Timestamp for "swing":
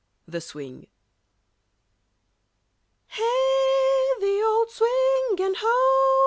0.41-0.87, 4.71-5.45